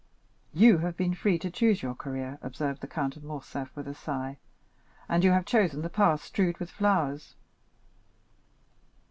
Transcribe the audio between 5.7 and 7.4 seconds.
the path strewed with flowers."